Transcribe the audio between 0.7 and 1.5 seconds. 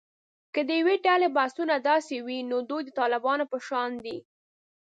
یوې ډلې